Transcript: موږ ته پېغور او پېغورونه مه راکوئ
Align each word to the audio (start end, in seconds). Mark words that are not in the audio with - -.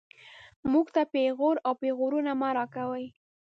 موږ 0.71 0.85
ته 0.95 1.01
پېغور 1.13 1.55
او 1.65 1.73
پېغورونه 1.81 2.31
مه 2.39 2.49
راکوئ 2.57 3.07